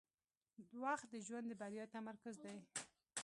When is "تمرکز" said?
1.95-2.35